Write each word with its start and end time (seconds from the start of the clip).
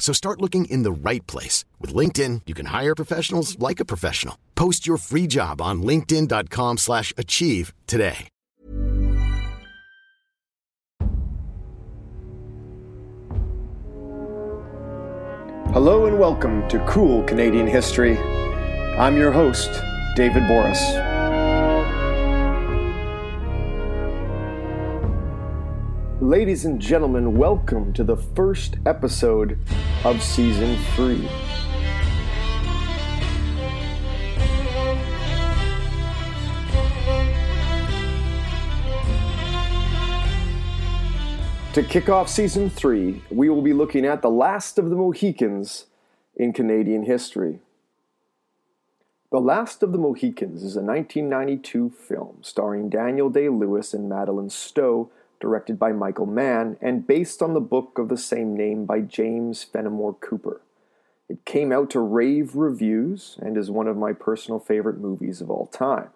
So 0.00 0.12
start 0.12 0.40
looking 0.40 0.64
in 0.64 0.82
the 0.82 0.90
right 0.90 1.24
place. 1.28 1.64
With 1.78 1.94
LinkedIn, 1.94 2.42
you 2.46 2.54
can 2.54 2.66
hire 2.66 2.96
professionals 2.96 3.56
like 3.60 3.78
a 3.78 3.84
professional. 3.84 4.36
Post 4.56 4.88
your 4.88 4.96
free 4.96 5.28
job 5.28 5.60
on 5.60 5.82
linkedin.com 5.82 6.78
slash 6.78 7.12
achieve 7.16 7.72
today. 7.86 8.28
Hello 15.72 16.06
and 16.06 16.18
welcome 16.18 16.68
to 16.68 16.84
Cool 16.88 17.22
Canadian 17.22 17.68
History. 17.68 18.18
I'm 18.98 19.16
your 19.16 19.30
host, 19.30 19.70
David 20.16 20.42
Borys. 20.48 21.09
Ladies 26.30 26.64
and 26.64 26.80
gentlemen, 26.80 27.36
welcome 27.36 27.92
to 27.92 28.04
the 28.04 28.16
first 28.16 28.76
episode 28.86 29.58
of 30.04 30.22
Season 30.22 30.76
3. 30.94 31.28
To 41.72 41.82
kick 41.82 42.08
off 42.08 42.28
Season 42.28 42.70
3, 42.70 43.24
we 43.32 43.48
will 43.48 43.60
be 43.60 43.72
looking 43.72 44.06
at 44.06 44.22
the 44.22 44.30
last 44.30 44.78
of 44.78 44.88
the 44.88 44.94
Mohicans 44.94 45.86
in 46.36 46.52
Canadian 46.52 47.02
history. 47.02 47.58
The 49.32 49.40
Last 49.40 49.82
of 49.82 49.90
the 49.90 49.98
Mohicans 49.98 50.62
is 50.62 50.76
a 50.76 50.82
1992 50.82 51.90
film 51.90 52.38
starring 52.42 52.88
Daniel 52.88 53.30
Day 53.30 53.48
Lewis 53.48 53.92
and 53.92 54.08
Madeleine 54.08 54.50
Stowe, 54.50 55.10
directed 55.40 55.78
by 55.78 55.92
Michael 55.92 56.26
Mann, 56.26 56.76
and 56.80 57.06
based 57.06 57.42
on 57.42 57.54
the 57.54 57.60
book 57.60 57.98
of 57.98 58.08
the 58.08 58.18
same 58.18 58.56
name 58.56 58.84
by 58.84 59.00
James 59.00 59.64
Fenimore 59.64 60.14
Cooper. 60.14 60.60
It 61.28 61.44
came 61.44 61.72
out 61.72 61.90
to 61.90 62.00
rave 62.00 62.56
reviews 62.56 63.38
and 63.40 63.56
is 63.56 63.70
one 63.70 63.86
of 63.86 63.96
my 63.96 64.12
personal 64.12 64.58
favorite 64.58 64.98
movies 64.98 65.40
of 65.40 65.50
all 65.50 65.66
time. 65.66 66.10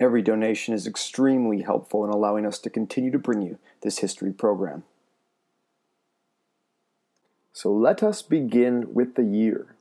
Every 0.00 0.22
donation 0.22 0.74
is 0.74 0.86
extremely 0.86 1.62
helpful 1.62 2.04
in 2.04 2.10
allowing 2.10 2.46
us 2.46 2.60
to 2.60 2.70
continue 2.70 3.10
to 3.10 3.18
bring 3.18 3.42
you 3.42 3.58
this 3.82 3.98
history 3.98 4.32
program. 4.32 4.84
So 7.52 7.72
let 7.72 8.04
us 8.04 8.22
begin 8.22 8.94
with 8.94 9.16
the 9.16 9.24
year. 9.24 9.74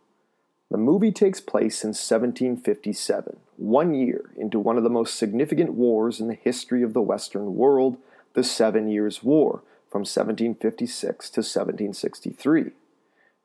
The 0.69 0.77
movie 0.77 1.13
takes 1.13 1.39
place 1.39 1.83
in 1.83 1.89
1757, 1.89 3.37
one 3.55 3.93
year 3.93 4.31
into 4.35 4.59
one 4.59 4.77
of 4.77 4.83
the 4.83 4.89
most 4.89 5.15
significant 5.15 5.73
wars 5.73 6.19
in 6.19 6.27
the 6.27 6.33
history 6.33 6.83
of 6.83 6.93
the 6.93 7.01
Western 7.01 7.55
world, 7.55 7.97
the 8.33 8.43
Seven 8.43 8.89
Years' 8.89 9.23
War, 9.23 9.63
from 9.89 10.01
1756 10.01 11.29
to 11.29 11.39
1763. 11.39 12.71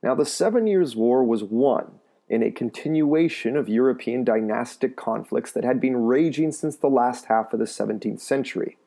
Now, 0.03 0.17
the 0.17 0.27
Seven 0.27 0.67
Years' 0.67 0.97
War 0.97 1.23
was 1.23 1.45
won 1.45 2.01
in 2.29 2.43
a 2.43 2.51
continuation 2.51 3.57
of 3.57 3.69
European 3.69 4.25
dynastic 4.25 4.97
conflicts 4.97 5.53
that 5.53 5.65
had 5.65 5.81
been 5.81 6.05
raging 6.05 6.51
since 6.51 6.75
the 6.75 6.89
last 6.89 7.27
half 7.27 7.53
of 7.53 7.61
the 7.61 7.67
17th 7.67 8.21
century. 8.21 8.79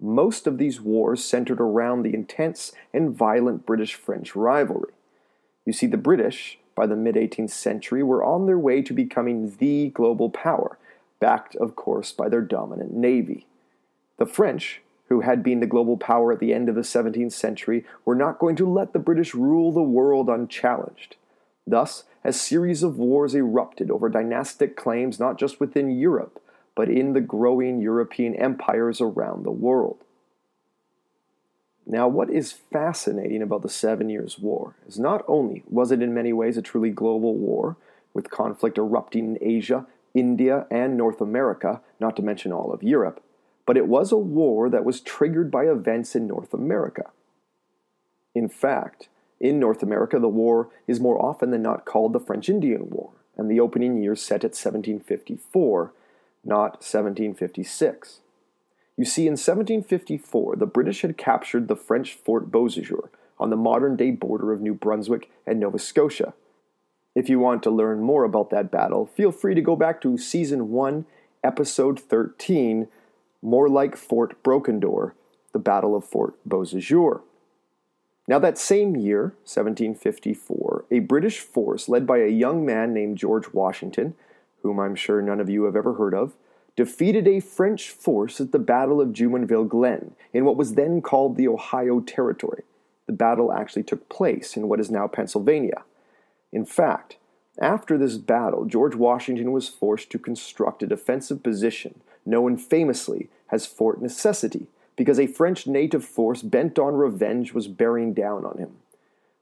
Most 0.00 0.46
of 0.46 0.56
these 0.56 0.80
wars 0.80 1.24
centered 1.24 1.60
around 1.60 2.02
the 2.02 2.14
intense 2.14 2.72
and 2.94 3.14
violent 3.14 3.66
British 3.66 3.94
French 3.94 4.34
rivalry. 4.34 4.92
You 5.66 5.72
see, 5.72 5.86
the 5.86 5.96
British, 5.96 6.58
by 6.76 6.86
the 6.86 6.94
mid 6.94 7.16
18th 7.16 7.50
century, 7.50 8.04
were 8.04 8.22
on 8.22 8.46
their 8.46 8.58
way 8.58 8.82
to 8.82 8.92
becoming 8.92 9.56
the 9.58 9.88
global 9.88 10.30
power, 10.30 10.78
backed, 11.18 11.56
of 11.56 11.74
course, 11.74 12.12
by 12.12 12.28
their 12.28 12.42
dominant 12.42 12.92
navy. 12.94 13.46
The 14.18 14.26
French, 14.26 14.82
who 15.08 15.22
had 15.22 15.42
been 15.42 15.60
the 15.60 15.66
global 15.66 15.96
power 15.96 16.32
at 16.32 16.38
the 16.38 16.54
end 16.54 16.68
of 16.68 16.74
the 16.74 16.82
17th 16.82 17.32
century, 17.32 17.84
were 18.04 18.14
not 18.14 18.38
going 18.38 18.54
to 18.56 18.70
let 18.70 18.92
the 18.92 18.98
British 19.00 19.34
rule 19.34 19.72
the 19.72 19.82
world 19.82 20.28
unchallenged. 20.28 21.16
Thus, 21.66 22.04
a 22.22 22.32
series 22.32 22.82
of 22.82 22.98
wars 22.98 23.34
erupted 23.34 23.90
over 23.90 24.08
dynastic 24.08 24.76
claims 24.76 25.18
not 25.18 25.38
just 25.38 25.58
within 25.58 25.90
Europe, 25.90 26.40
but 26.74 26.88
in 26.88 27.12
the 27.12 27.20
growing 27.20 27.80
European 27.80 28.34
empires 28.34 29.00
around 29.00 29.44
the 29.44 29.50
world. 29.50 29.98
Now, 31.86 32.08
what 32.08 32.30
is 32.30 32.50
fascinating 32.50 33.42
about 33.42 33.62
the 33.62 33.68
Seven 33.68 34.10
Years' 34.10 34.40
War 34.40 34.74
is 34.88 34.98
not 34.98 35.24
only 35.28 35.62
was 35.68 35.92
it 35.92 36.02
in 36.02 36.12
many 36.12 36.32
ways 36.32 36.56
a 36.56 36.62
truly 36.62 36.90
global 36.90 37.34
war, 37.34 37.76
with 38.12 38.30
conflict 38.30 38.76
erupting 38.76 39.36
in 39.36 39.38
Asia, 39.40 39.86
India, 40.14 40.66
and 40.70 40.96
North 40.96 41.20
America, 41.20 41.80
not 42.00 42.16
to 42.16 42.22
mention 42.22 42.52
all 42.52 42.72
of 42.72 42.82
Europe, 42.82 43.22
but 43.66 43.76
it 43.76 43.86
was 43.86 44.10
a 44.10 44.16
war 44.16 44.68
that 44.70 44.84
was 44.84 45.00
triggered 45.00 45.50
by 45.50 45.66
events 45.66 46.16
in 46.16 46.26
North 46.26 46.54
America. 46.54 47.10
In 48.34 48.48
fact, 48.48 49.08
in 49.38 49.60
North 49.60 49.82
America, 49.82 50.18
the 50.18 50.28
war 50.28 50.70
is 50.86 50.98
more 50.98 51.22
often 51.22 51.50
than 51.50 51.62
not 51.62 51.84
called 51.84 52.12
the 52.12 52.20
French 52.20 52.48
Indian 52.48 52.88
War, 52.90 53.10
and 53.36 53.50
the 53.50 53.60
opening 53.60 54.02
year 54.02 54.16
set 54.16 54.44
at 54.44 54.56
1754, 54.56 55.92
not 56.42 56.72
1756. 56.82 58.20
You 58.96 59.04
see, 59.04 59.22
in 59.22 59.32
1754, 59.32 60.56
the 60.56 60.66
British 60.66 61.02
had 61.02 61.18
captured 61.18 61.68
the 61.68 61.76
French 61.76 62.14
Fort 62.14 62.50
Beausejour 62.50 63.08
on 63.38 63.50
the 63.50 63.56
modern 63.56 63.96
day 63.96 64.10
border 64.10 64.52
of 64.52 64.60
New 64.60 64.74
Brunswick 64.74 65.30
and 65.46 65.60
Nova 65.60 65.78
Scotia. 65.78 66.34
If 67.14 67.28
you 67.28 67.38
want 67.38 67.62
to 67.64 67.70
learn 67.70 68.00
more 68.00 68.24
about 68.24 68.50
that 68.50 68.70
battle, 68.70 69.06
feel 69.06 69.32
free 69.32 69.54
to 69.54 69.60
go 69.60 69.76
back 69.76 70.00
to 70.02 70.18
Season 70.18 70.70
1, 70.70 71.04
Episode 71.44 72.00
13 72.00 72.88
more 73.46 73.68
like 73.68 73.96
Fort 73.96 74.42
Broken 74.42 74.80
Door, 74.80 75.14
the 75.52 75.58
Battle 75.58 75.94
of 75.94 76.04
Fort 76.04 76.34
Beausejour. 76.48 77.20
Now, 78.28 78.40
that 78.40 78.58
same 78.58 78.96
year, 78.96 79.34
1754, 79.44 80.86
a 80.90 80.98
British 80.98 81.38
force 81.38 81.88
led 81.88 82.06
by 82.06 82.18
a 82.18 82.28
young 82.28 82.66
man 82.66 82.92
named 82.92 83.18
George 83.18 83.52
Washington, 83.52 84.14
whom 84.62 84.80
I'm 84.80 84.96
sure 84.96 85.22
none 85.22 85.38
of 85.38 85.48
you 85.48 85.62
have 85.64 85.76
ever 85.76 85.94
heard 85.94 86.12
of, 86.12 86.34
defeated 86.76 87.26
a 87.26 87.40
French 87.40 87.90
force 87.90 88.40
at 88.40 88.52
the 88.52 88.58
Battle 88.58 89.00
of 89.00 89.08
Jumonville 89.08 89.68
Glen 89.68 90.12
in 90.32 90.44
what 90.44 90.56
was 90.56 90.74
then 90.74 91.00
called 91.00 91.36
the 91.36 91.48
Ohio 91.48 92.00
Territory. 92.00 92.62
The 93.06 93.12
battle 93.12 93.52
actually 93.52 93.84
took 93.84 94.08
place 94.08 94.56
in 94.56 94.68
what 94.68 94.80
is 94.80 94.90
now 94.90 95.08
Pennsylvania. 95.08 95.84
In 96.52 96.64
fact, 96.64 97.16
after 97.58 97.96
this 97.96 98.18
battle, 98.18 98.66
George 98.66 98.94
Washington 98.94 99.52
was 99.52 99.68
forced 99.68 100.10
to 100.10 100.18
construct 100.18 100.82
a 100.82 100.86
defensive 100.86 101.42
position 101.42 102.00
known 102.26 102.56
famously 102.56 103.30
as 103.50 103.66
Fort 103.66 104.02
Necessity 104.02 104.66
because 104.96 105.18
a 105.18 105.26
French 105.26 105.66
native 105.66 106.04
force 106.04 106.42
bent 106.42 106.78
on 106.78 106.94
revenge 106.94 107.52
was 107.52 107.68
bearing 107.68 108.12
down 108.12 108.44
on 108.44 108.58
him. 108.58 108.76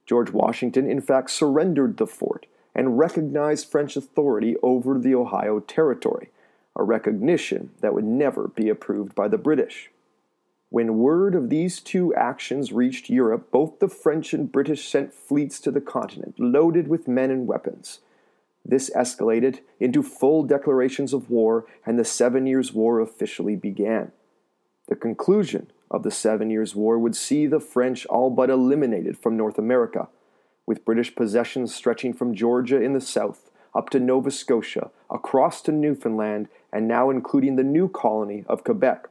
George 0.06 0.30
Washington, 0.30 0.88
in 0.88 1.00
fact, 1.00 1.30
surrendered 1.30 1.96
the 1.96 2.06
fort 2.06 2.46
and 2.75 2.98
recognized 2.98 3.70
French 3.70 3.96
authority 3.96 4.56
over 4.62 4.98
the 4.98 5.14
Ohio 5.14 5.60
Territory, 5.60 6.28
a 6.76 6.82
recognition 6.82 7.71
that 7.81 7.94
would 7.94 8.05
never 8.05 8.49
be 8.49 8.69
approved 8.69 9.15
by 9.15 9.29
the 9.29 9.38
British. 9.38 9.91
When 10.71 10.99
word 10.99 11.35
of 11.35 11.50
these 11.50 11.81
two 11.81 12.12
actions 12.15 12.73
reached 12.73 13.09
Europe, 13.09 13.50
both 13.53 13.79
the 13.79 13.88
French 13.88 14.35
and 14.35 14.50
British 14.50 14.88
sent 14.88 15.15
fleets 15.15 15.61
to 15.61 15.71
the 15.71 15.81
continent, 15.81 16.35
loaded 16.38 16.88
with 16.88 17.06
men 17.06 17.31
and 17.31 17.47
weapons. 17.47 18.00
This 18.65 18.91
escalated 18.91 19.61
into 19.79 20.03
full 20.03 20.43
declarations 20.43 21.12
of 21.12 21.31
war, 21.31 21.67
and 21.87 21.99
the 21.99 22.05
Seven 22.05 22.47
Years' 22.47 22.73
War 22.73 22.99
officially 22.99 23.55
began. 23.55 24.11
The 24.88 24.97
conclusion 24.97 25.71
of 25.91 26.03
the 26.03 26.11
Seven 26.11 26.50
Years' 26.50 26.75
War 26.75 26.99
would 26.99 27.15
see 27.15 27.47
the 27.47 27.61
French 27.61 28.05
all 28.06 28.31
but 28.31 28.50
eliminated 28.50 29.17
from 29.17 29.37
North 29.37 29.59
America, 29.59 30.09
with 30.67 30.85
British 30.85 31.15
possessions 31.15 31.75
stretching 31.75 32.12
from 32.12 32.35
Georgia 32.35 32.82
in 32.82 32.94
the 32.94 33.00
south 33.00 33.50
up 33.75 33.91
to 33.91 34.00
Nova 34.00 34.31
Scotia, 34.31 34.91
across 35.11 35.61
to 35.62 35.73
Newfoundland, 35.73 36.49
and 36.73 36.87
now 36.87 37.11
including 37.11 37.56
the 37.56 37.62
new 37.65 37.88
colony 37.88 38.44
of 38.49 38.65
Quebec 38.65 39.09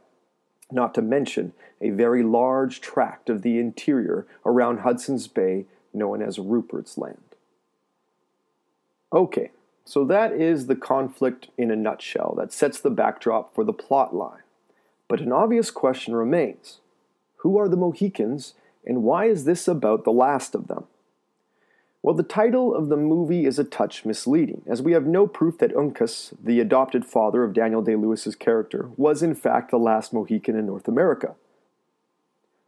not 0.73 0.93
to 0.95 1.01
mention 1.01 1.53
a 1.81 1.91
very 1.91 2.23
large 2.23 2.81
tract 2.81 3.29
of 3.29 3.41
the 3.41 3.59
interior 3.59 4.25
around 4.45 4.79
Hudson's 4.79 5.27
Bay 5.27 5.65
known 5.93 6.21
as 6.21 6.39
Rupert's 6.39 6.97
Land. 6.97 7.17
Okay, 9.13 9.51
so 9.85 10.03
that 10.05 10.31
is 10.31 10.65
the 10.65 10.75
conflict 10.75 11.49
in 11.57 11.69
a 11.69 11.75
nutshell 11.75 12.33
that 12.37 12.51
sets 12.51 12.79
the 12.79 12.89
backdrop 12.89 13.53
for 13.53 13.63
the 13.63 13.73
plot 13.73 14.15
line. 14.15 14.41
But 15.07 15.21
an 15.21 15.31
obvious 15.31 15.69
question 15.69 16.15
remains 16.15 16.79
who 17.37 17.57
are 17.57 17.67
the 17.67 17.77
Mohicans, 17.77 18.55
and 18.85 19.03
why 19.03 19.25
is 19.25 19.43
this 19.43 19.67
about 19.67 20.05
the 20.05 20.11
last 20.11 20.55
of 20.55 20.67
them? 20.67 20.85
Well, 22.03 22.13
the 22.13 22.21
title 22.21 22.75
of 22.75 22.89
the 22.89 22.97
movie 22.97 23.45
is 23.45 23.57
a 23.57 23.63
touch 23.63 24.03
misleading, 24.03 24.63
as 24.67 24.81
we 24.81 24.91
have 24.91 25.07
no 25.07 25.25
proof 25.25 25.57
that 25.59 25.73
Uncas, 25.73 26.33
the 26.43 26.59
adopted 26.59 27.05
father 27.05 27.45
of 27.45 27.53
Daniel 27.53 27.81
Day 27.81 27.95
Lewis's 27.95 28.35
character, 28.35 28.89
was 28.97 29.23
in 29.23 29.33
fact 29.33 29.71
the 29.71 29.77
last 29.77 30.11
Mohican 30.11 30.57
in 30.57 30.65
North 30.65 30.89
America. 30.89 31.35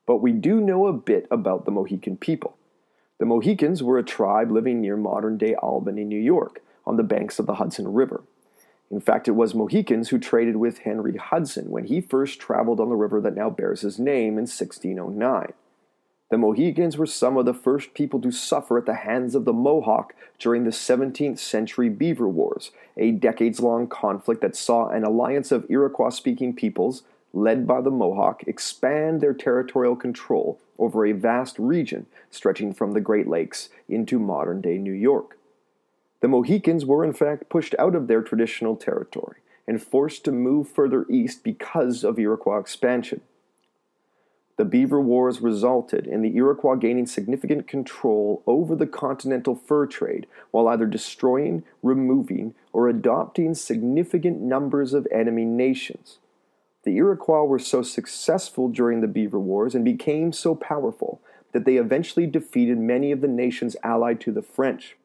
But 0.06 0.22
we 0.22 0.32
do 0.32 0.62
know 0.62 0.88
a 0.88 0.94
bit 0.94 1.28
about 1.30 1.66
the 1.66 1.72
Mohican 1.72 2.16
people. 2.16 2.56
The 3.18 3.26
Mohicans 3.26 3.84
were 3.84 3.98
a 3.98 4.04
tribe 4.04 4.52
living 4.52 4.80
near 4.80 4.96
modern 4.96 5.38
day 5.38 5.54
Albany, 5.56 6.06
New 6.06 6.20
York, 6.20 6.62
on 6.86 6.96
the 6.96 7.04
banks 7.04 7.38
of 7.38 7.46
the 7.46 7.56
Hudson 7.56 7.92
River. 7.92 8.24
In 8.90 9.02
fact, 9.02 9.28
it 9.28 9.32
was 9.32 9.54
Mohicans 9.54 10.10
who 10.10 10.18
traded 10.18 10.56
with 10.56 10.80
Henry 10.80 11.18
Hudson 11.18 11.70
when 11.70 11.86
he 11.86 12.00
first 12.00 12.40
traveled 12.40 12.80
on 12.80 12.88
the 12.88 12.96
river 12.96 13.20
that 13.20 13.36
now 13.36 13.50
bears 13.50 13.82
his 13.82 14.00
name 14.00 14.38
in 14.38 14.48
1609. 14.48 15.52
The 16.30 16.40
Mohicans 16.40 16.98
were 16.98 17.06
some 17.06 17.38
of 17.38 17.46
the 17.46 17.54
first 17.54 17.94
people 17.94 18.20
to 18.22 18.32
suffer 18.32 18.80
at 18.80 18.88
the 18.88 18.96
hands 18.96 19.36
of 19.36 19.46
the 19.46 19.54
Mohawk 19.54 20.16
during 20.40 20.64
the 20.64 20.72
17th 20.72 21.38
century 21.38 21.88
Beaver 21.88 22.28
Wars, 22.28 22.72
a 22.98 23.12
decades 23.12 23.60
long 23.60 23.88
conflict 23.88 24.42
that 24.42 24.56
saw 24.56 24.90
an 24.90 25.04
alliance 25.04 25.52
of 25.52 25.70
Iroquois 25.70 26.10
speaking 26.10 26.56
peoples, 26.56 27.04
led 27.32 27.68
by 27.68 27.80
the 27.80 27.92
Mohawk, 27.92 28.44
expand 28.48 29.22
their 29.22 29.34
territorial 29.34 29.96
control 29.96 30.60
over 30.80 31.06
a 31.06 31.12
vast 31.12 31.60
region 31.60 32.08
stretching 32.32 32.74
from 32.74 32.94
the 32.94 33.02
Great 33.02 33.28
Lakes 33.28 33.70
into 33.88 34.18
modern 34.18 34.62
day 34.62 34.80
New 34.80 34.94
York. 34.94 35.38
The 36.22 36.28
Mohicans 36.28 36.86
were 36.86 37.06
in 37.06 37.14
fact 37.14 37.50
pushed 37.50 37.76
out 37.78 37.94
of 37.94 38.08
their 38.08 38.24
traditional 38.24 38.76
territory 38.76 39.38
and 39.68 39.82
forced 39.82 40.26
to 40.26 40.32
move 40.32 40.68
further 40.68 41.06
east 41.08 41.44
because 41.44 42.04
of 42.04 42.18
Iroquois 42.18 42.58
expansion. 42.58 43.22
The 44.58 44.66
Beaver 44.66 45.02
Wars 45.02 45.42
resulted 45.42 46.08
in 46.08 46.22
the 46.22 46.38
Iroquois 46.38 46.76
gaining 46.76 47.08
significant 47.08 47.68
control 47.68 48.42
over 48.48 48.74
the 48.74 48.88
continental 48.88 49.54
fur 49.54 49.86
trade 49.86 50.28
while 50.52 50.70
either 50.70 50.86
destroying, 50.86 51.64
removing, 51.84 52.56
or 52.72 52.88
adopting 52.88 53.54
significant 53.54 54.40
numbers 54.40 54.94
of 54.94 55.08
enemy 55.12 55.44
nations. 55.44 56.20
The 56.84 56.96
Iroquois 56.96 57.44
were 57.44 57.60
so 57.60 57.82
successful 57.82 58.70
during 58.70 59.02
the 59.02 59.08
Beaver 59.08 59.40
Wars 59.40 59.76
and 59.76 59.84
became 59.84 60.32
so 60.32 60.56
powerful 60.56 61.20
that 61.52 61.66
they 61.66 61.76
eventually 61.76 62.28
defeated 62.28 62.78
many 62.78 63.12
of 63.12 63.20
the 63.20 63.28
nations 63.28 63.76
allied 63.84 64.22
to 64.22 64.32
the 64.32 64.42
French, 64.42 64.96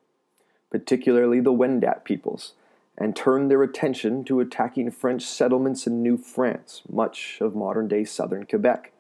particularly 0.70 1.41
the 1.41 1.53
Wendat 1.53 2.05
peoples, 2.05 2.53
and 2.96 3.17
turned 3.17 3.50
their 3.50 3.62
attention 3.64 4.23
to 4.25 4.38
attacking 4.38 4.91
French 4.93 5.25
settlements 5.25 5.88
in 5.88 6.03
New 6.03 6.17
France, 6.17 6.82
much 6.88 7.38
of 7.41 7.56
modern 7.56 7.88
day 7.88 8.05
southern 8.05 8.46
Quebec 8.46 8.93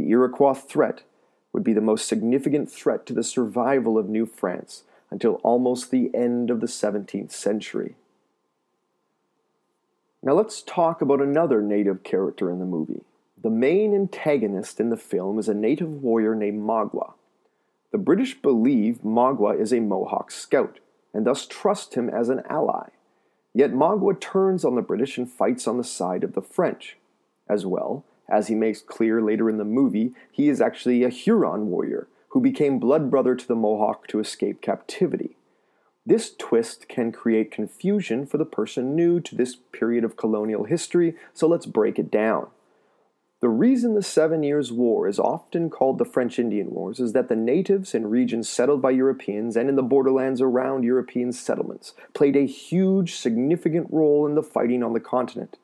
the 0.00 0.10
Iroquois 0.10 0.54
threat 0.54 1.02
would 1.52 1.62
be 1.62 1.72
the 1.72 1.80
most 1.80 2.08
significant 2.08 2.70
threat 2.70 3.04
to 3.06 3.12
the 3.12 3.22
survival 3.22 3.98
of 3.98 4.08
New 4.08 4.24
France 4.24 4.84
until 5.10 5.34
almost 5.42 5.90
the 5.90 6.10
end 6.14 6.50
of 6.50 6.60
the 6.60 6.66
17th 6.66 7.32
century. 7.32 7.96
Now 10.22 10.32
let's 10.32 10.62
talk 10.62 11.02
about 11.02 11.20
another 11.20 11.60
native 11.60 12.02
character 12.02 12.50
in 12.50 12.60
the 12.60 12.64
movie. 12.64 13.02
The 13.42 13.50
main 13.50 13.94
antagonist 13.94 14.80
in 14.80 14.90
the 14.90 14.96
film 14.96 15.38
is 15.38 15.48
a 15.48 15.54
native 15.54 16.02
warrior 16.02 16.34
named 16.34 16.62
Magua. 16.62 17.14
The 17.90 17.98
British 17.98 18.40
believe 18.40 19.00
Magua 19.04 19.58
is 19.60 19.72
a 19.72 19.80
Mohawk 19.80 20.30
scout 20.30 20.78
and 21.12 21.26
thus 21.26 21.46
trust 21.46 21.94
him 21.94 22.08
as 22.08 22.28
an 22.28 22.42
ally. 22.48 22.88
Yet 23.52 23.72
Magua 23.72 24.18
turns 24.20 24.64
on 24.64 24.76
the 24.76 24.82
British 24.82 25.18
and 25.18 25.28
fights 25.28 25.66
on 25.66 25.76
the 25.76 25.84
side 25.84 26.22
of 26.22 26.34
the 26.34 26.42
French. 26.42 26.96
As 27.48 27.66
well, 27.66 28.04
as 28.30 28.48
he 28.48 28.54
makes 28.54 28.80
clear 28.80 29.20
later 29.20 29.48
in 29.50 29.58
the 29.58 29.64
movie, 29.64 30.12
he 30.30 30.48
is 30.48 30.60
actually 30.60 31.04
a 31.04 31.08
Huron 31.08 31.66
warrior 31.68 32.08
who 32.30 32.40
became 32.40 32.78
blood 32.78 33.10
brother 33.10 33.34
to 33.34 33.46
the 33.46 33.56
Mohawk 33.56 34.06
to 34.08 34.20
escape 34.20 34.62
captivity. 34.62 35.36
This 36.06 36.34
twist 36.34 36.88
can 36.88 37.12
create 37.12 37.50
confusion 37.50 38.26
for 38.26 38.38
the 38.38 38.44
person 38.44 38.94
new 38.94 39.20
to 39.20 39.34
this 39.34 39.56
period 39.56 40.04
of 40.04 40.16
colonial 40.16 40.64
history, 40.64 41.14
so 41.34 41.46
let's 41.46 41.66
break 41.66 41.98
it 41.98 42.10
down. 42.10 42.48
The 43.40 43.48
reason 43.48 43.94
the 43.94 44.02
Seven 44.02 44.42
Years' 44.42 44.70
War 44.70 45.08
is 45.08 45.18
often 45.18 45.70
called 45.70 45.96
the 45.96 46.04
French 46.04 46.38
Indian 46.38 46.70
Wars 46.70 47.00
is 47.00 47.14
that 47.14 47.28
the 47.28 47.36
natives 47.36 47.94
in 47.94 48.10
regions 48.10 48.50
settled 48.50 48.82
by 48.82 48.90
Europeans 48.90 49.56
and 49.56 49.68
in 49.68 49.76
the 49.76 49.82
borderlands 49.82 50.42
around 50.42 50.84
European 50.84 51.32
settlements 51.32 51.94
played 52.12 52.36
a 52.36 52.46
huge, 52.46 53.14
significant 53.14 53.86
role 53.90 54.26
in 54.26 54.34
the 54.34 54.42
fighting 54.42 54.82
on 54.82 54.92
the 54.92 55.00
continent. 55.00 55.56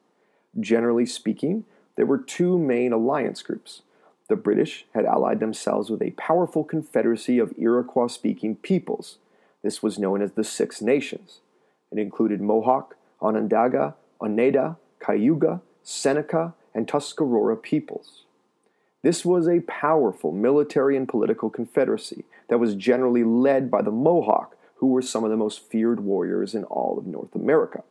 Generally 0.58 1.06
speaking, 1.06 1.64
there 1.96 2.06
were 2.06 2.18
two 2.18 2.58
main 2.58 2.92
alliance 2.92 3.42
groups. 3.42 3.82
The 4.28 4.36
British 4.36 4.86
had 4.94 5.04
allied 5.04 5.40
themselves 5.40 5.90
with 5.90 6.02
a 6.02 6.10
powerful 6.12 6.64
confederacy 6.64 7.38
of 7.38 7.54
Iroquois 7.58 8.08
speaking 8.08 8.56
peoples. 8.56 9.18
This 9.62 9.82
was 9.82 9.98
known 9.98 10.22
as 10.22 10.32
the 10.32 10.44
Six 10.44 10.82
Nations. 10.82 11.40
It 11.90 11.98
included 11.98 12.40
Mohawk, 12.40 12.96
Onondaga, 13.20 13.94
Oneida, 14.20 14.76
Cayuga, 15.00 15.62
Seneca, 15.82 16.54
and 16.74 16.86
Tuscarora 16.86 17.56
peoples. 17.56 18.24
This 19.02 19.24
was 19.24 19.48
a 19.48 19.60
powerful 19.60 20.32
military 20.32 20.96
and 20.96 21.08
political 21.08 21.48
confederacy 21.48 22.24
that 22.48 22.58
was 22.58 22.74
generally 22.74 23.22
led 23.22 23.70
by 23.70 23.82
the 23.82 23.92
Mohawk, 23.92 24.56
who 24.76 24.88
were 24.88 25.02
some 25.02 25.24
of 25.24 25.30
the 25.30 25.36
most 25.36 25.62
feared 25.70 26.00
warriors 26.00 26.54
in 26.54 26.64
all 26.64 26.98
of 26.98 27.06
North 27.06 27.34
America. 27.34 27.84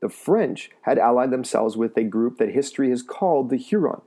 The 0.00 0.08
French 0.08 0.70
had 0.82 0.98
allied 0.98 1.30
themselves 1.30 1.76
with 1.76 1.96
a 1.96 2.04
group 2.04 2.38
that 2.38 2.50
history 2.50 2.90
has 2.90 3.02
called 3.02 3.50
the 3.50 3.56
Huron. 3.56 4.02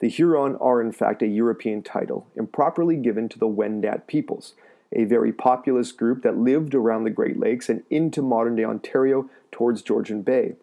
The 0.00 0.08
Huron 0.08 0.56
are, 0.56 0.80
in 0.80 0.92
fact, 0.92 1.22
a 1.22 1.26
European 1.26 1.82
title, 1.82 2.26
improperly 2.36 2.96
given 2.96 3.28
to 3.30 3.38
the 3.38 3.48
Wendat 3.48 4.06
peoples, 4.06 4.54
a 4.92 5.04
very 5.04 5.32
populous 5.32 5.92
group 5.92 6.22
that 6.22 6.38
lived 6.38 6.74
around 6.74 7.04
the 7.04 7.10
Great 7.10 7.38
Lakes 7.38 7.68
and 7.68 7.82
into 7.90 8.22
modern 8.22 8.56
day 8.56 8.64
Ontario 8.64 9.28
towards 9.50 9.82
Georgian 9.82 10.22
Bay. 10.22 10.54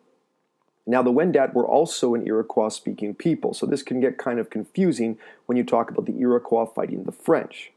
Now, 0.88 1.02
the 1.02 1.12
Wendat 1.12 1.54
were 1.54 1.66
also 1.66 2.14
an 2.14 2.26
Iroquois 2.28 2.70
speaking 2.70 3.16
people, 3.16 3.54
so 3.54 3.66
this 3.66 3.84
can 3.84 4.00
get 4.00 4.18
kind 4.18 4.40
of 4.40 4.50
confusing 4.50 5.18
when 5.48 5.58
you 5.58 5.64
talk 5.64 5.90
about 5.90 6.06
the 6.06 6.20
Iroquois 6.20 6.66
fighting 6.66 7.04
the 7.04 7.12
French. 7.12 7.72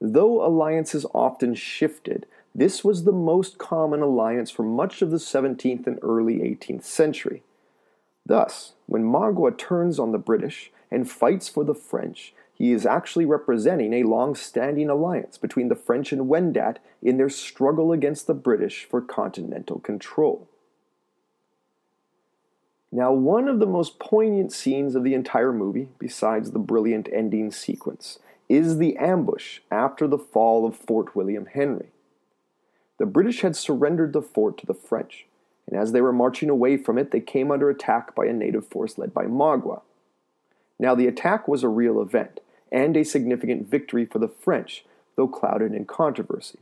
Though 0.00 0.44
alliances 0.44 1.04
often 1.14 1.54
shifted, 1.54 2.26
this 2.54 2.84
was 2.84 3.02
the 3.02 3.12
most 3.12 3.58
common 3.58 4.00
alliance 4.00 4.50
for 4.50 4.62
much 4.62 5.02
of 5.02 5.10
the 5.10 5.16
17th 5.16 5.86
and 5.86 5.98
early 6.02 6.38
18th 6.38 6.84
century. 6.84 7.42
Thus, 8.24 8.74
when 8.86 9.02
Magua 9.02 9.56
turns 9.58 9.98
on 9.98 10.12
the 10.12 10.18
British 10.18 10.70
and 10.90 11.10
fights 11.10 11.48
for 11.48 11.64
the 11.64 11.74
French, 11.74 12.32
he 12.54 12.70
is 12.70 12.86
actually 12.86 13.24
representing 13.24 13.92
a 13.92 14.04
long 14.04 14.36
standing 14.36 14.88
alliance 14.88 15.36
between 15.36 15.68
the 15.68 15.74
French 15.74 16.12
and 16.12 16.28
Wendat 16.28 16.76
in 17.02 17.16
their 17.16 17.28
struggle 17.28 17.90
against 17.90 18.28
the 18.28 18.34
British 18.34 18.84
for 18.84 19.00
continental 19.00 19.80
control. 19.80 20.48
Now, 22.92 23.12
one 23.12 23.48
of 23.48 23.58
the 23.58 23.66
most 23.66 23.98
poignant 23.98 24.52
scenes 24.52 24.94
of 24.94 25.02
the 25.02 25.14
entire 25.14 25.52
movie, 25.52 25.88
besides 25.98 26.52
the 26.52 26.60
brilliant 26.60 27.08
ending 27.12 27.50
sequence, 27.50 28.20
is 28.48 28.78
the 28.78 28.96
ambush 28.96 29.58
after 29.72 30.06
the 30.06 30.18
fall 30.18 30.64
of 30.64 30.76
Fort 30.76 31.16
William 31.16 31.46
Henry. 31.46 31.88
The 32.98 33.06
British 33.06 33.40
had 33.40 33.56
surrendered 33.56 34.12
the 34.12 34.22
fort 34.22 34.58
to 34.58 34.66
the 34.66 34.74
French, 34.74 35.26
and 35.66 35.78
as 35.78 35.92
they 35.92 36.00
were 36.00 36.12
marching 36.12 36.50
away 36.50 36.76
from 36.76 36.98
it, 36.98 37.10
they 37.10 37.20
came 37.20 37.50
under 37.50 37.70
attack 37.70 38.14
by 38.14 38.26
a 38.26 38.32
native 38.32 38.66
force 38.66 38.98
led 38.98 39.12
by 39.12 39.24
Magua. 39.24 39.82
Now, 40.78 40.94
the 40.94 41.06
attack 41.06 41.48
was 41.48 41.62
a 41.62 41.68
real 41.68 42.00
event 42.00 42.40
and 42.70 42.96
a 42.96 43.04
significant 43.04 43.68
victory 43.68 44.04
for 44.04 44.18
the 44.18 44.28
French, 44.28 44.84
though 45.16 45.28
clouded 45.28 45.72
in 45.72 45.84
controversy. 45.84 46.58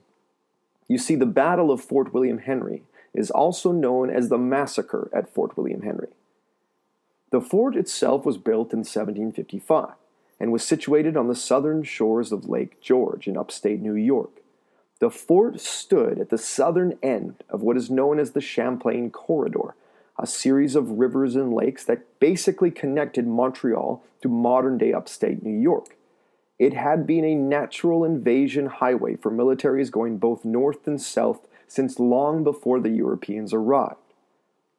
You 0.88 0.98
see, 0.98 1.14
the 1.14 1.26
Battle 1.26 1.70
of 1.70 1.82
Fort 1.82 2.12
William 2.12 2.38
Henry 2.38 2.82
is 3.14 3.30
also 3.30 3.72
known 3.72 4.10
as 4.10 4.28
the 4.28 4.38
Massacre 4.38 5.10
at 5.12 5.32
Fort 5.32 5.56
William 5.56 5.82
Henry. 5.82 6.08
The 7.30 7.40
fort 7.40 7.76
itself 7.76 8.26
was 8.26 8.36
built 8.36 8.72
in 8.72 8.80
1755 8.80 9.94
and 10.38 10.52
was 10.52 10.62
situated 10.62 11.16
on 11.16 11.28
the 11.28 11.34
southern 11.34 11.82
shores 11.82 12.32
of 12.32 12.48
Lake 12.48 12.80
George 12.80 13.26
in 13.26 13.36
upstate 13.36 13.80
New 13.80 13.94
York. 13.94 14.41
The 15.02 15.10
fort 15.10 15.58
stood 15.58 16.20
at 16.20 16.30
the 16.30 16.38
southern 16.38 16.96
end 17.02 17.42
of 17.50 17.60
what 17.60 17.76
is 17.76 17.90
known 17.90 18.20
as 18.20 18.30
the 18.30 18.40
Champlain 18.40 19.10
Corridor, 19.10 19.74
a 20.16 20.28
series 20.28 20.76
of 20.76 21.00
rivers 21.00 21.34
and 21.34 21.52
lakes 21.52 21.82
that 21.86 22.20
basically 22.20 22.70
connected 22.70 23.26
Montreal 23.26 24.04
to 24.20 24.28
modern 24.28 24.78
day 24.78 24.92
upstate 24.92 25.42
New 25.42 25.58
York. 25.58 25.96
It 26.56 26.74
had 26.74 27.04
been 27.04 27.24
a 27.24 27.34
natural 27.34 28.04
invasion 28.04 28.66
highway 28.66 29.16
for 29.16 29.32
militaries 29.32 29.90
going 29.90 30.18
both 30.18 30.44
north 30.44 30.86
and 30.86 31.02
south 31.02 31.48
since 31.66 31.98
long 31.98 32.44
before 32.44 32.78
the 32.78 32.90
Europeans 32.90 33.52
arrived. 33.52 33.96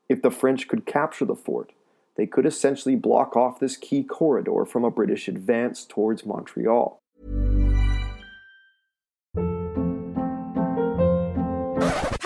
If 0.08 0.22
the 0.22 0.32
French 0.32 0.70
could 0.70 0.86
capture 0.86 1.26
the 1.26 1.36
fort, 1.36 1.74
they 2.16 2.28
could 2.28 2.46
essentially 2.46 2.96
block 2.96 3.36
off 3.36 3.60
this 3.60 3.76
key 3.76 4.04
corridor 4.04 4.64
from 4.64 4.86
a 4.86 4.90
British 4.90 5.28
advance 5.28 5.84
towards 5.84 6.26
Montreal. 6.26 7.02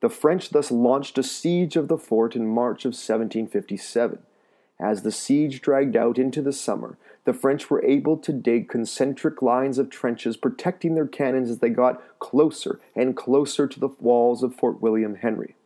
The 0.00 0.08
French 0.08 0.50
thus 0.50 0.70
launched 0.70 1.18
a 1.18 1.22
siege 1.22 1.76
of 1.76 1.88
the 1.88 1.98
fort 1.98 2.36
in 2.36 2.46
March 2.46 2.84
of 2.84 2.90
1757. 2.90 4.20
As 4.80 5.02
the 5.02 5.10
siege 5.10 5.60
dragged 5.60 5.96
out 5.96 6.18
into 6.18 6.40
the 6.40 6.52
summer, 6.52 6.96
the 7.24 7.32
French 7.32 7.68
were 7.68 7.84
able 7.84 8.16
to 8.18 8.32
dig 8.32 8.68
concentric 8.68 9.42
lines 9.42 9.76
of 9.76 9.90
trenches 9.90 10.36
protecting 10.36 10.94
their 10.94 11.06
cannons 11.06 11.50
as 11.50 11.58
they 11.58 11.68
got 11.68 12.00
closer 12.20 12.80
and 12.94 13.16
closer 13.16 13.66
to 13.66 13.80
the 13.80 13.90
walls 14.00 14.42
of 14.44 14.54
Fort 14.54 14.80
William 14.80 15.16
Henry. 15.16 15.56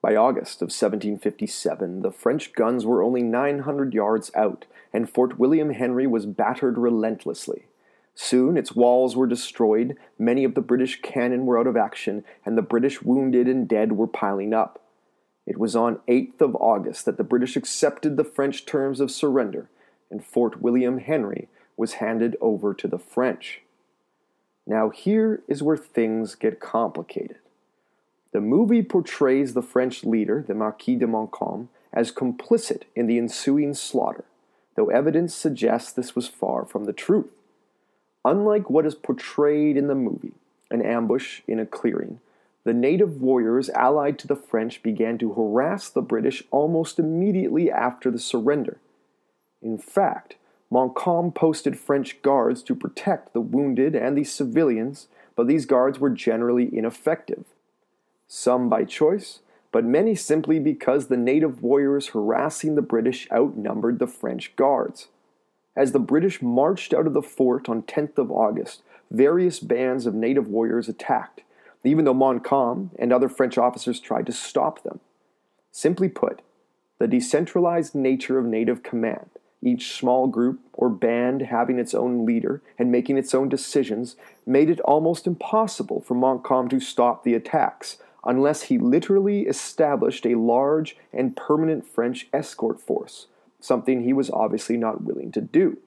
By 0.00 0.16
August 0.16 0.62
of 0.62 0.66
1757, 0.66 2.00
the 2.00 2.10
French 2.10 2.54
guns 2.54 2.84
were 2.84 3.02
only 3.02 3.22
900 3.22 3.94
yards 3.94 4.32
out, 4.34 4.64
and 4.92 5.08
Fort 5.08 5.38
William 5.38 5.70
Henry 5.70 6.06
was 6.06 6.26
battered 6.26 6.78
relentlessly. 6.78 7.66
Soon 8.14 8.56
its 8.56 8.76
walls 8.76 9.16
were 9.16 9.26
destroyed, 9.26 9.96
many 10.18 10.44
of 10.44 10.54
the 10.54 10.60
British 10.60 11.00
cannon 11.00 11.46
were 11.46 11.58
out 11.58 11.66
of 11.66 11.76
action, 11.76 12.24
and 12.44 12.56
the 12.56 12.62
British 12.62 13.02
wounded 13.02 13.48
and 13.48 13.66
dead 13.66 13.92
were 13.92 14.06
piling 14.06 14.52
up. 14.52 14.80
It 15.46 15.58
was 15.58 15.74
on 15.74 16.00
8th 16.08 16.40
of 16.40 16.54
August 16.56 17.04
that 17.06 17.16
the 17.16 17.24
British 17.24 17.56
accepted 17.56 18.16
the 18.16 18.24
French 18.24 18.66
terms 18.66 19.00
of 19.00 19.10
surrender, 19.10 19.68
and 20.10 20.24
Fort 20.24 20.60
William 20.60 20.98
Henry 20.98 21.48
was 21.76 21.94
handed 21.94 22.36
over 22.40 22.74
to 22.74 22.86
the 22.86 22.98
French. 22.98 23.62
Now, 24.66 24.90
here 24.90 25.42
is 25.48 25.62
where 25.62 25.76
things 25.76 26.34
get 26.34 26.60
complicated. 26.60 27.38
The 28.32 28.40
movie 28.40 28.82
portrays 28.82 29.54
the 29.54 29.62
French 29.62 30.04
leader, 30.04 30.44
the 30.46 30.54
Marquis 30.54 30.96
de 30.96 31.06
Montcalm, 31.06 31.70
as 31.92 32.12
complicit 32.12 32.82
in 32.94 33.06
the 33.06 33.18
ensuing 33.18 33.74
slaughter, 33.74 34.24
though 34.76 34.88
evidence 34.88 35.34
suggests 35.34 35.92
this 35.92 36.14
was 36.14 36.28
far 36.28 36.64
from 36.64 36.84
the 36.84 36.92
truth. 36.92 37.30
Unlike 38.24 38.70
what 38.70 38.86
is 38.86 38.94
portrayed 38.94 39.76
in 39.76 39.88
the 39.88 39.94
movie, 39.94 40.34
an 40.70 40.82
ambush 40.82 41.42
in 41.48 41.58
a 41.58 41.66
clearing, 41.66 42.20
the 42.64 42.72
native 42.72 43.20
warriors 43.20 43.68
allied 43.70 44.18
to 44.20 44.28
the 44.28 44.36
French 44.36 44.82
began 44.82 45.18
to 45.18 45.32
harass 45.32 45.88
the 45.88 46.02
British 46.02 46.44
almost 46.50 46.98
immediately 46.98 47.70
after 47.70 48.10
the 48.10 48.20
surrender. 48.20 48.78
In 49.60 49.78
fact, 49.78 50.36
Montcalm 50.70 51.32
posted 51.32 51.78
French 51.78 52.22
guards 52.22 52.62
to 52.62 52.74
protect 52.74 53.32
the 53.32 53.40
wounded 53.40 53.94
and 53.96 54.16
the 54.16 54.24
civilians, 54.24 55.08
but 55.36 55.46
these 55.46 55.66
guards 55.66 55.98
were 55.98 56.10
generally 56.10 56.70
ineffective. 56.72 57.44
Some 58.28 58.68
by 58.68 58.84
choice, 58.84 59.40
but 59.72 59.84
many 59.84 60.14
simply 60.14 60.58
because 60.58 61.06
the 61.06 61.16
native 61.16 61.62
warriors 61.62 62.08
harassing 62.08 62.74
the 62.74 62.82
British 62.82 63.28
outnumbered 63.32 63.98
the 63.98 64.06
French 64.06 64.54
guards. 64.54 65.08
As 65.74 65.92
the 65.92 65.98
British 65.98 66.42
marched 66.42 66.92
out 66.92 67.06
of 67.06 67.14
the 67.14 67.22
fort 67.22 67.68
on 67.68 67.82
10th 67.82 68.18
of 68.18 68.30
August, 68.30 68.82
various 69.10 69.58
bands 69.58 70.04
of 70.04 70.14
native 70.14 70.46
warriors 70.46 70.88
attacked, 70.88 71.42
even 71.82 72.04
though 72.04 72.14
Montcalm 72.14 72.90
and 72.98 73.12
other 73.12 73.28
French 73.28 73.56
officers 73.56 73.98
tried 73.98 74.26
to 74.26 74.32
stop 74.32 74.82
them. 74.82 75.00
Simply 75.70 76.08
put, 76.08 76.42
the 76.98 77.08
decentralized 77.08 77.94
nature 77.94 78.38
of 78.38 78.44
native 78.44 78.82
command, 78.82 79.30
each 79.62 79.94
small 79.94 80.26
group 80.26 80.60
or 80.74 80.90
band 80.90 81.42
having 81.42 81.78
its 81.78 81.94
own 81.94 82.26
leader 82.26 82.62
and 82.78 82.92
making 82.92 83.16
its 83.16 83.34
own 83.34 83.48
decisions, 83.48 84.16
made 84.44 84.68
it 84.68 84.80
almost 84.80 85.26
impossible 85.26 86.00
for 86.02 86.14
Montcalm 86.14 86.68
to 86.68 86.80
stop 86.80 87.24
the 87.24 87.34
attacks 87.34 87.96
unless 88.24 88.64
he 88.64 88.76
literally 88.76 89.42
established 89.42 90.26
a 90.26 90.34
large 90.34 90.96
and 91.12 91.34
permanent 91.34 91.86
French 91.86 92.28
escort 92.32 92.78
force 92.78 93.26
something 93.62 94.02
he 94.02 94.12
was 94.12 94.30
obviously 94.30 94.76
not 94.76 95.04
willing 95.04 95.32
to 95.32 95.40
do. 95.40 95.78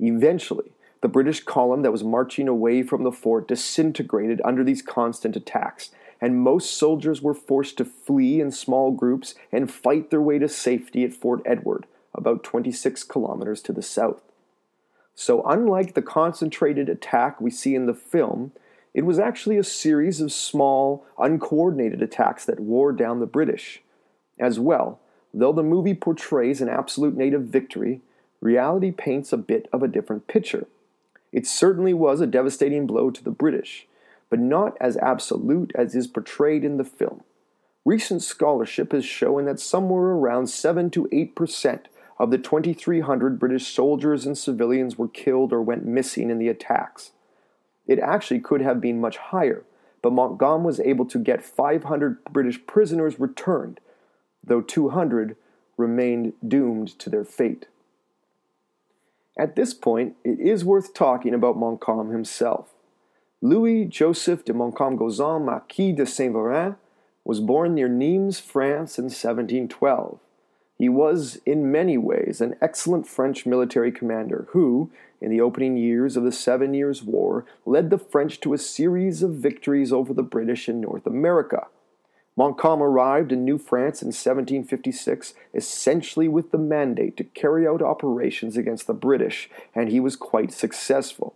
Eventually, 0.00 0.72
the 1.02 1.08
British 1.08 1.44
column 1.44 1.82
that 1.82 1.92
was 1.92 2.02
marching 2.02 2.48
away 2.48 2.82
from 2.82 3.04
the 3.04 3.12
fort 3.12 3.46
disintegrated 3.46 4.40
under 4.44 4.64
these 4.64 4.82
constant 4.82 5.36
attacks, 5.36 5.90
and 6.20 6.40
most 6.40 6.76
soldiers 6.76 7.22
were 7.22 7.34
forced 7.34 7.78
to 7.78 7.84
flee 7.84 8.40
in 8.40 8.50
small 8.50 8.90
groups 8.90 9.34
and 9.52 9.70
fight 9.70 10.10
their 10.10 10.20
way 10.20 10.38
to 10.38 10.48
safety 10.48 11.04
at 11.04 11.14
Fort 11.14 11.40
Edward, 11.44 11.86
about 12.14 12.42
26 12.42 13.04
kilometers 13.04 13.62
to 13.62 13.72
the 13.72 13.82
south. 13.82 14.22
So, 15.14 15.42
unlike 15.44 15.94
the 15.94 16.02
concentrated 16.02 16.88
attack 16.88 17.40
we 17.40 17.50
see 17.50 17.74
in 17.74 17.86
the 17.86 17.94
film, 17.94 18.52
it 18.94 19.04
was 19.04 19.18
actually 19.18 19.56
a 19.56 19.64
series 19.64 20.20
of 20.20 20.32
small, 20.32 21.06
uncoordinated 21.18 22.02
attacks 22.02 22.44
that 22.46 22.60
wore 22.60 22.92
down 22.92 23.20
the 23.20 23.26
British. 23.26 23.82
As 24.38 24.58
well, 24.58 24.98
Though 25.32 25.52
the 25.52 25.62
movie 25.62 25.94
portrays 25.94 26.60
an 26.60 26.68
absolute 26.68 27.16
native 27.16 27.44
victory, 27.44 28.00
reality 28.40 28.90
paints 28.90 29.32
a 29.32 29.36
bit 29.36 29.68
of 29.72 29.82
a 29.82 29.88
different 29.88 30.26
picture. 30.26 30.66
It 31.32 31.46
certainly 31.46 31.94
was 31.94 32.20
a 32.20 32.26
devastating 32.26 32.86
blow 32.86 33.10
to 33.10 33.22
the 33.22 33.30
British, 33.30 33.86
but 34.28 34.40
not 34.40 34.76
as 34.80 34.96
absolute 34.96 35.72
as 35.74 35.94
is 35.94 36.06
portrayed 36.06 36.64
in 36.64 36.76
the 36.76 36.84
film. 36.84 37.22
Recent 37.84 38.22
scholarship 38.22 38.92
has 38.92 39.04
shown 39.04 39.46
that 39.46 39.60
somewhere 39.60 40.10
around 40.10 40.48
7 40.48 40.90
to 40.90 41.08
8 41.12 41.34
percent 41.34 41.88
of 42.18 42.30
the 42.30 42.38
2,300 42.38 43.38
British 43.38 43.66
soldiers 43.74 44.26
and 44.26 44.36
civilians 44.36 44.98
were 44.98 45.08
killed 45.08 45.54
or 45.54 45.62
went 45.62 45.86
missing 45.86 46.28
in 46.28 46.38
the 46.38 46.48
attacks. 46.48 47.12
It 47.86 47.98
actually 47.98 48.40
could 48.40 48.60
have 48.60 48.80
been 48.80 49.00
much 49.00 49.16
higher, 49.16 49.64
but 50.02 50.12
Montcalm 50.12 50.62
was 50.62 50.80
able 50.80 51.06
to 51.06 51.18
get 51.18 51.42
500 51.42 52.22
British 52.24 52.64
prisoners 52.66 53.18
returned, 53.18 53.80
though 54.44 54.60
200 54.60 55.36
remained 55.76 56.32
doomed 56.46 56.98
to 56.98 57.10
their 57.10 57.24
fate. 57.24 57.66
At 59.38 59.56
this 59.56 59.72
point, 59.72 60.16
it 60.24 60.38
is 60.38 60.64
worth 60.64 60.92
talking 60.92 61.32
about 61.32 61.56
Montcalm 61.56 62.10
himself. 62.10 62.74
Louis 63.40 63.86
Joseph 63.86 64.44
de 64.44 64.52
Montcalm 64.52 64.98
Grozon, 64.98 65.44
Marquis 65.46 65.92
de 65.92 66.04
Saint 66.04 66.34
Véran, 66.34 66.76
was 67.24 67.40
born 67.40 67.74
near 67.74 67.88
Nimes, 67.88 68.38
France 68.38 68.98
in 68.98 69.04
1712. 69.04 70.18
He 70.76 70.88
was, 70.88 71.38
in 71.46 71.70
many 71.70 71.96
ways, 71.96 72.40
an 72.40 72.56
excellent 72.60 73.06
French 73.06 73.46
military 73.46 73.92
commander 73.92 74.46
who, 74.50 74.90
in 75.20 75.30
the 75.30 75.40
opening 75.40 75.76
years 75.76 76.16
of 76.16 76.24
the 76.24 76.32
Seven 76.32 76.74
Years' 76.74 77.02
War, 77.02 77.44
led 77.66 77.90
the 77.90 77.98
French 77.98 78.40
to 78.40 78.54
a 78.54 78.58
series 78.58 79.22
of 79.22 79.34
victories 79.34 79.92
over 79.92 80.14
the 80.14 80.22
British 80.22 80.68
in 80.68 80.80
North 80.80 81.06
America. 81.06 81.66
Montcalm 82.40 82.82
arrived 82.82 83.32
in 83.32 83.44
New 83.44 83.58
France 83.58 84.00
in 84.00 84.06
1756 84.06 85.34
essentially 85.52 86.26
with 86.26 86.52
the 86.52 86.56
mandate 86.56 87.18
to 87.18 87.24
carry 87.24 87.68
out 87.68 87.82
operations 87.82 88.56
against 88.56 88.86
the 88.86 88.94
British, 88.94 89.50
and 89.74 89.90
he 89.90 90.00
was 90.00 90.16
quite 90.16 90.50
successful. 90.50 91.34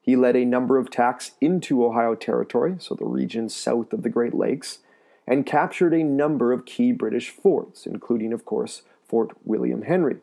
He 0.00 0.16
led 0.16 0.34
a 0.34 0.46
number 0.46 0.78
of 0.78 0.86
attacks 0.86 1.32
into 1.42 1.84
Ohio 1.84 2.14
Territory, 2.14 2.76
so 2.78 2.94
the 2.94 3.04
region 3.04 3.50
south 3.50 3.92
of 3.92 4.02
the 4.02 4.08
Great 4.08 4.32
Lakes, 4.32 4.78
and 5.26 5.44
captured 5.44 5.92
a 5.92 6.02
number 6.02 6.54
of 6.54 6.64
key 6.64 6.90
British 6.90 7.28
forts, 7.28 7.84
including, 7.84 8.32
of 8.32 8.46
course, 8.46 8.80
Fort 9.06 9.36
William 9.44 9.82
Henry. 9.82 10.16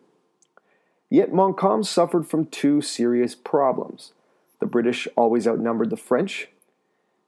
Yet 1.12 1.32
Montcalm 1.32 1.84
suffered 1.84 2.26
from 2.26 2.48
two 2.48 2.82
serious 2.82 3.36
problems. 3.36 4.14
The 4.60 4.66
British 4.66 5.08
always 5.16 5.48
outnumbered 5.48 5.92
the 5.92 5.96
French, 5.96 6.48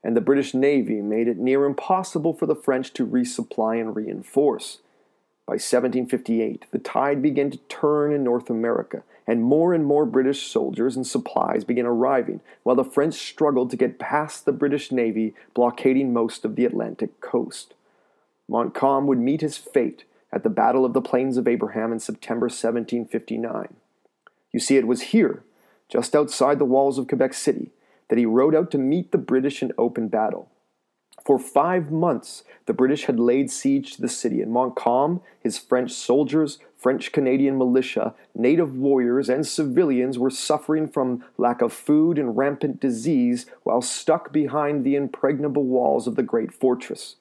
and 0.05 0.15
the 0.15 0.21
British 0.21 0.53
Navy 0.53 1.01
made 1.01 1.27
it 1.27 1.39
near 1.39 1.65
impossible 1.65 2.31
for 2.31 2.45
the 2.45 2.55
French 2.55 2.93
to 2.93 3.07
resupply 3.07 3.81
and 3.81 3.95
reinforce. 3.95 4.77
By 5.47 5.53
1758, 5.53 6.67
the 6.69 6.77
tide 6.77 7.23
began 7.23 7.49
to 7.49 7.57
turn 7.57 8.13
in 8.13 8.23
North 8.23 8.51
America, 8.51 9.01
and 9.25 9.41
more 9.41 9.73
and 9.73 9.83
more 9.83 10.05
British 10.05 10.45
soldiers 10.45 10.95
and 10.95 11.07
supplies 11.07 11.63
began 11.63 11.87
arriving, 11.87 12.41
while 12.61 12.75
the 12.75 12.83
French 12.83 13.15
struggled 13.15 13.71
to 13.71 13.77
get 13.77 13.97
past 13.97 14.45
the 14.45 14.51
British 14.51 14.91
Navy 14.91 15.33
blockading 15.55 16.13
most 16.13 16.45
of 16.45 16.55
the 16.55 16.65
Atlantic 16.65 17.19
coast. 17.19 17.73
Montcalm 18.47 19.07
would 19.07 19.17
meet 19.17 19.41
his 19.41 19.57
fate 19.57 20.03
at 20.31 20.43
the 20.43 20.51
Battle 20.51 20.85
of 20.85 20.93
the 20.93 21.01
Plains 21.01 21.35
of 21.35 21.47
Abraham 21.47 21.91
in 21.91 21.99
September 21.99 22.45
1759. 22.45 23.73
You 24.53 24.59
see, 24.59 24.77
it 24.77 24.85
was 24.85 25.01
here, 25.01 25.41
just 25.89 26.15
outside 26.15 26.59
the 26.59 26.65
walls 26.65 26.99
of 26.99 27.07
Quebec 27.07 27.33
City, 27.33 27.71
that 28.09 28.17
he 28.17 28.25
rode 28.25 28.55
out 28.55 28.71
to 28.71 28.77
meet 28.77 29.11
the 29.11 29.17
British 29.17 29.61
in 29.61 29.71
open 29.77 30.07
battle. 30.07 30.49
For 31.25 31.39
five 31.39 31.91
months, 31.91 32.43
the 32.67 32.73
British 32.73 33.05
had 33.05 33.19
laid 33.19 33.49
siege 33.49 33.95
to 33.95 34.01
the 34.01 34.09
city, 34.09 34.41
and 34.41 34.51
Montcalm, 34.51 35.21
his 35.39 35.57
French 35.57 35.91
soldiers, 35.91 36.59
French 36.77 37.11
Canadian 37.11 37.57
militia, 37.57 38.13
native 38.35 38.75
warriors, 38.75 39.27
and 39.27 39.47
civilians 39.47 40.19
were 40.19 40.29
suffering 40.29 40.87
from 40.87 41.23
lack 41.37 41.63
of 41.63 41.73
food 41.73 42.19
and 42.19 42.37
rampant 42.37 42.79
disease 42.79 43.47
while 43.63 43.81
stuck 43.81 44.31
behind 44.31 44.83
the 44.83 44.95
impregnable 44.95 45.63
walls 45.63 46.05
of 46.05 46.15
the 46.15 46.21
great 46.21 46.53
fortress. 46.53 47.15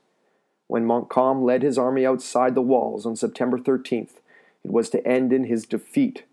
When 0.66 0.84
Montcalm 0.84 1.42
led 1.42 1.62
his 1.62 1.78
army 1.78 2.04
outside 2.04 2.54
the 2.54 2.60
walls 2.60 3.06
on 3.06 3.16
September 3.16 3.58
13th, 3.58 4.20
it 4.64 4.70
was 4.70 4.90
to 4.90 5.06
end 5.06 5.32
in 5.32 5.44
his 5.44 5.64
defeat. 5.64 6.24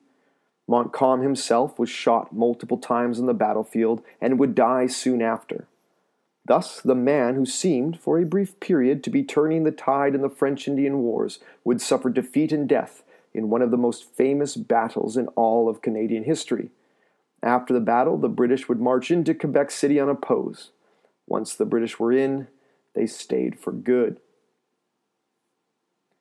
Montcalm 0.71 1.21
himself 1.21 1.77
was 1.77 1.89
shot 1.89 2.31
multiple 2.31 2.77
times 2.77 3.19
on 3.19 3.25
the 3.25 3.33
battlefield 3.33 4.01
and 4.21 4.39
would 4.39 4.55
die 4.55 4.87
soon 4.87 5.21
after. 5.21 5.67
Thus, 6.45 6.79
the 6.79 6.95
man 6.95 7.35
who 7.35 7.45
seemed, 7.45 7.99
for 7.99 8.17
a 8.17 8.25
brief 8.25 8.57
period, 8.61 9.03
to 9.03 9.09
be 9.09 9.21
turning 9.21 9.65
the 9.65 9.71
tide 9.71 10.15
in 10.15 10.21
the 10.21 10.29
French 10.29 10.69
Indian 10.69 10.99
Wars 10.99 11.39
would 11.65 11.81
suffer 11.81 12.09
defeat 12.09 12.53
and 12.53 12.69
death 12.69 13.03
in 13.33 13.49
one 13.49 13.61
of 13.61 13.69
the 13.69 13.75
most 13.75 14.15
famous 14.15 14.55
battles 14.55 15.17
in 15.17 15.27
all 15.35 15.67
of 15.67 15.81
Canadian 15.81 16.23
history. 16.23 16.69
After 17.43 17.73
the 17.73 17.81
battle, 17.81 18.17
the 18.17 18.29
British 18.29 18.69
would 18.69 18.79
march 18.79 19.11
into 19.11 19.33
Quebec 19.33 19.71
City 19.71 19.99
unopposed. 19.99 20.69
Once 21.27 21.53
the 21.53 21.65
British 21.65 21.99
were 21.99 22.13
in, 22.13 22.47
they 22.93 23.07
stayed 23.07 23.59
for 23.59 23.73
good. 23.73 24.21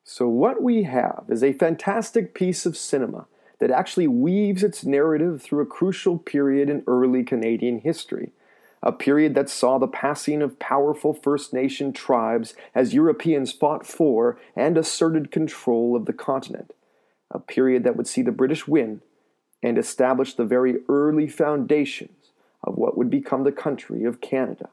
So, 0.02 0.26
what 0.26 0.60
we 0.60 0.82
have 0.82 1.26
is 1.28 1.44
a 1.44 1.52
fantastic 1.52 2.34
piece 2.34 2.66
of 2.66 2.76
cinema 2.76 3.28
that 3.60 3.70
actually 3.70 4.08
weaves 4.08 4.62
its 4.62 4.84
narrative 4.84 5.40
through 5.40 5.62
a 5.62 5.66
crucial 5.66 6.18
period 6.18 6.68
in 6.68 6.82
early 6.86 7.22
Canadian 7.22 7.80
history 7.80 8.32
a 8.82 8.92
period 8.92 9.34
that 9.34 9.50
saw 9.50 9.78
the 9.78 9.86
passing 9.86 10.40
of 10.40 10.58
powerful 10.58 11.12
First 11.12 11.52
Nation 11.52 11.92
tribes 11.92 12.54
as 12.74 12.94
Europeans 12.94 13.52
fought 13.52 13.86
for 13.86 14.38
and 14.56 14.78
asserted 14.78 15.30
control 15.30 15.94
of 15.94 16.06
the 16.06 16.12
continent, 16.12 16.72
a 17.30 17.38
period 17.38 17.84
that 17.84 17.96
would 17.96 18.06
see 18.06 18.22
the 18.22 18.32
British 18.32 18.66
win 18.66 19.02
and 19.62 19.76
establish 19.76 20.34
the 20.34 20.44
very 20.44 20.78
early 20.88 21.28
foundations 21.28 22.30
of 22.64 22.76
what 22.76 22.96
would 22.96 23.10
become 23.10 23.44
the 23.44 23.52
country 23.52 24.04
of 24.04 24.22
Canada. 24.22 24.70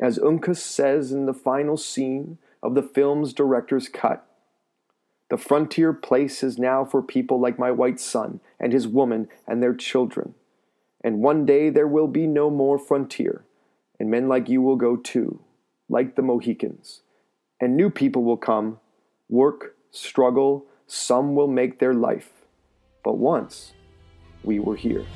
As 0.00 0.18
Uncas 0.18 0.56
says 0.56 1.12
in 1.12 1.26
the 1.26 1.34
final 1.34 1.76
scene 1.76 2.38
of 2.62 2.74
the 2.74 2.82
film's 2.82 3.34
director's 3.34 3.88
cut, 3.88 4.26
the 5.30 5.38
frontier 5.38 5.92
place 5.92 6.42
is 6.42 6.58
now 6.58 6.84
for 6.84 7.02
people 7.02 7.40
like 7.40 7.58
my 7.58 7.70
white 7.70 7.98
son 7.98 8.40
and 8.58 8.72
his 8.72 8.86
woman 8.86 9.28
and 9.46 9.62
their 9.62 9.74
children 9.74 10.34
and 11.02 11.22
one 11.22 11.46
day 11.46 11.70
there 11.70 11.86
will 11.86 12.08
be 12.08 12.26
no 12.26 12.50
more 12.50 12.78
frontier, 12.78 13.44
and 13.98 14.10
men 14.10 14.28
like 14.28 14.48
you 14.48 14.60
will 14.60 14.76
go 14.76 14.96
too, 14.96 15.40
like 15.88 16.14
the 16.14 16.22
Mohicans. 16.22 17.00
And 17.60 17.76
new 17.76 17.90
people 17.90 18.22
will 18.22 18.36
come, 18.36 18.78
work, 19.28 19.76
struggle, 19.90 20.66
some 20.86 21.34
will 21.34 21.48
make 21.48 21.78
their 21.78 21.94
life. 21.94 22.30
But 23.02 23.16
once 23.16 23.72
we 24.42 24.58
were 24.58 24.76
here. 24.76 25.06